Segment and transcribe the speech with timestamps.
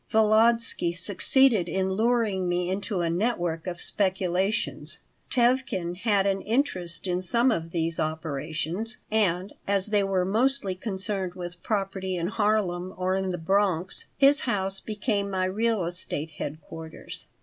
[0.09, 4.97] Volodsky succeeded in luring me into a network of speculations
[5.29, 11.35] Tevkin had an interest in some of these operations, and, as they were mostly concerned
[11.35, 17.27] with property in Harlem or in the Bronx, his house became my real estate headquarters.